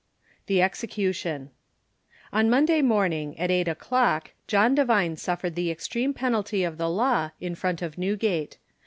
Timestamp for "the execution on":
0.47-2.49